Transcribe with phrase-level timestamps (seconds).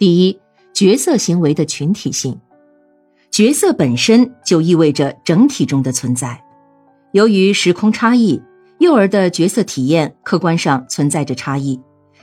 [0.00, 0.40] 第一，
[0.72, 2.34] 角色行为的群体性。
[3.30, 6.42] 角色本身就意味着整体中的存在。
[7.12, 8.40] 由于时空差异，
[8.78, 11.78] 幼儿的角色体验客观上存在着差异，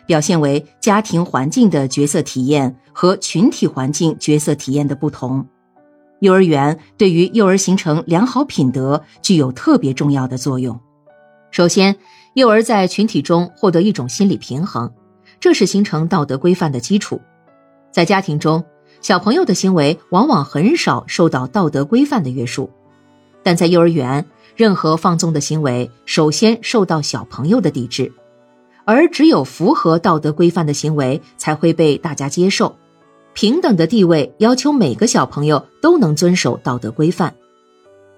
[0.08, 5.48] 表现为家庭环境的角色体验和群体环境角色体验的不同。
[6.21, 10.80] 幼儿园对于幼儿形成良好品德具有特别重要的作用。
[11.52, 11.96] 首先，
[12.34, 14.91] 幼儿在群体中获得一种心理平衡，
[15.39, 17.21] 这是形成道德规范的基础。
[17.98, 18.64] 在家庭中，
[19.02, 22.70] 小朋友的行为往往很少受到道德规范的约束，
[23.42, 24.23] 但在幼儿园，
[24.56, 28.14] 任何放纵的行为首先受到小朋友的抵制，
[28.86, 32.75] 而只有符合道德规范的行为才会被大家接受。
[33.33, 37.34] 平等的地位要求每个小朋友都能遵守道德规范。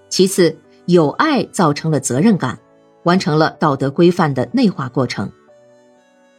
[0.09, 0.57] 其次，
[0.87, 2.59] 有爱造成了责任感，
[3.03, 5.31] 完成了道德规范的内化过程。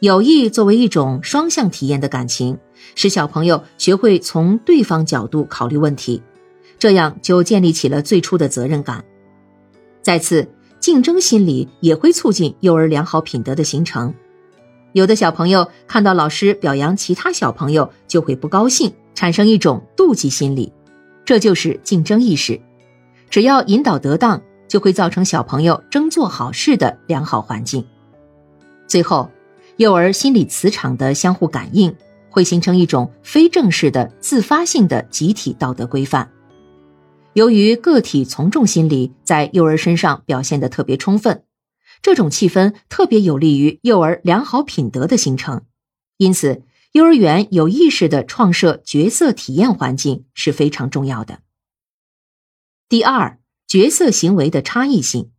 [0.01, 2.57] 友谊作为一种双向体验的感情，
[2.95, 6.23] 使小朋友学会从对方角度考虑问题，
[6.79, 9.05] 这样就建立起了最初的责任感。
[10.01, 14.11] 再次，竞争心理也会促进幼儿良好品德的形成。
[14.93, 20.73] 有的小朋友看到老师表扬其他小朋友，就会不高兴，产生一种妒忌心理，
[21.23, 22.59] 这就是竞争意识。
[23.29, 27.85] 只要引导得当，就会造成小朋友争做好事的良好环境。
[28.87, 29.29] 最后，
[29.77, 31.95] 幼儿心理磁场的相互感应，
[32.29, 36.31] 会形成一种非正式的自发性的集体道德规范。
[37.33, 41.43] 由于个体从众心理在幼儿身上表现的特别充分。
[42.01, 45.65] 这种气氛特别有利于幼儿良好品德的形成，
[46.17, 46.63] 因此，
[46.93, 51.41] 幼儿园有意识的创设角色体验环境是非常重要的。
[52.89, 55.29] 第二，角色行为的差异性，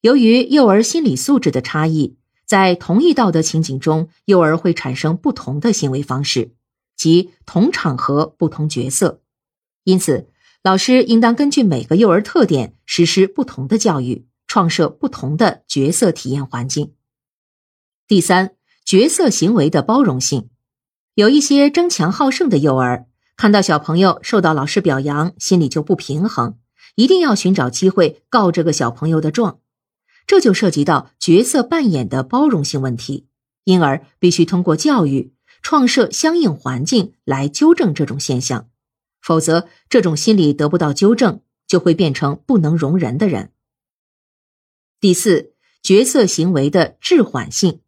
[0.00, 2.16] 由于幼儿心理素质的差异，
[2.50, 6.50] 在同一道德情景中，幼儿会产生不同的行为方式，
[6.96, 9.20] 即同场合不同角色。
[9.84, 10.26] 因此，
[10.60, 14.26] 老师应当根据每个幼儿特点实施不同的教育。
[14.48, 16.94] 创设不同的角色体验环境。
[18.08, 20.50] 第三，角色行为的包容性。
[21.14, 26.58] 有一些争强好胜的幼儿，看到小朋友受到老师表扬，心里就不平衡，
[26.96, 29.59] 一定要寻找机会告这个小朋友的状。
[30.30, 33.26] 这就涉及到角色扮演的包容性问题，
[33.64, 38.70] 因而必须通过教育创设相应环境来纠正这种现象，
[39.20, 43.50] 否则这种心理得不到纠正，就会变成不能容人的人。
[45.00, 47.80] 第四，角色行为的滞缓性。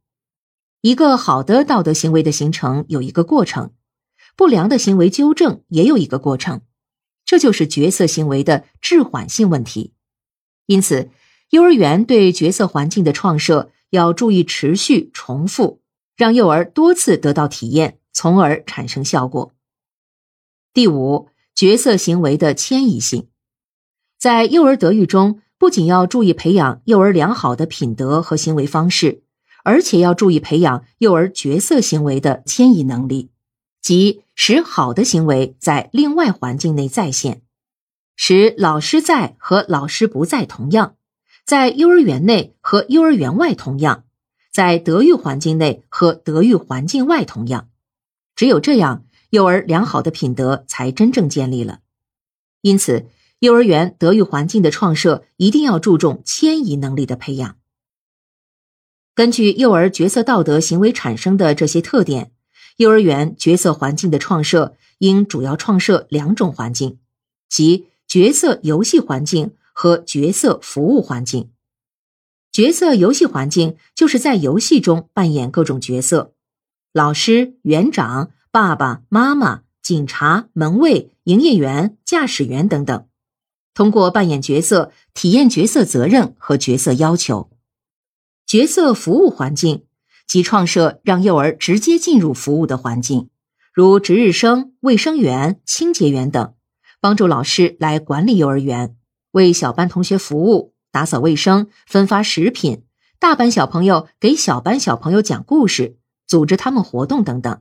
[0.80, 3.72] 一个好的道德行为的形成有一个过程，
[4.34, 6.62] 不良的行为纠正也有一个过程，
[7.24, 9.94] 这就是角色行为的滞缓性问题。
[10.66, 11.10] 因此，
[11.52, 15.82] 幼儿园对角色环境的创设要注意持续重复，
[16.16, 19.52] 让幼儿多次得到体验，从而产生效果。
[20.72, 23.28] 第五，角色行为的迁移性，
[24.18, 25.40] 在幼儿德育中。
[25.58, 29.22] 不仅要注意培养幼儿良好的品德和行为方式，
[29.62, 33.30] 而且要注意培养幼儿角色行为的迁移能力，
[33.80, 37.42] 即使好的行为在另外环境内再现，
[38.16, 40.96] 使老师在和老师不在同样，
[41.44, 44.04] 在幼儿园内和幼儿园外同样，
[44.52, 47.68] 在德育环境内和德育环境外同样。
[48.34, 51.80] 只有这样，幼儿良好的品德才真正建立了。
[52.60, 53.06] 因此。
[53.42, 57.56] 幼儿园德育环境的创设一定要注重迁移能力的培养。
[59.16, 62.30] 根据幼儿角色道德行为产生的这些特点，
[62.76, 67.00] 幼儿园角色环境的创设应主要创设两种环境，
[67.48, 71.50] 即角色游戏环境和角色服务环境。
[72.50, 76.34] 角色游戏环境就是在游戏中扮演各种角色，
[76.92, 83.06] 老师、园长、爸爸妈妈、警察、门卫、营业员、驾驶员等等。
[83.72, 87.48] 通过扮演角色，体验角色责任和角色要求。
[88.46, 89.84] 角色服务环境
[90.26, 93.30] 即创设让幼儿直接进入服务的环境，
[93.72, 96.52] 如值日生、卫生员、清洁员等，
[97.00, 98.94] 帮助老师来管理幼儿园，
[99.32, 102.84] 为小班同学服务，打扫卫生、分发食品；
[103.18, 107.60] 大班小朋友给小班小朋友讲故事，组织他们活动等等。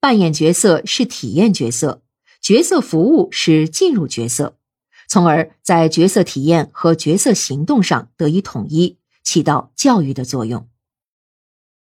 [0.00, 2.02] 扮演角色是体验角色，
[2.40, 4.56] 角色服务是进入角色。
[5.08, 10.68] 从而在角色体验和角色行动上得以统一，起到教育的作用。